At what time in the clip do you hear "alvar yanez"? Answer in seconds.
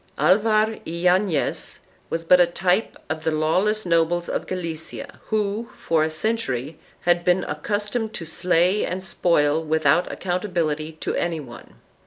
0.17-1.81